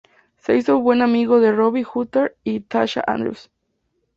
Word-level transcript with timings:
Se 0.39 0.57
hizo 0.57 0.73
muy 0.77 0.81
buen 0.81 1.01
amigo 1.03 1.39
de 1.39 1.51
Robbie 1.51 1.85
Hunter 1.93 2.35
y 2.43 2.61
Tasha 2.61 3.03
Andrews. 3.05 3.51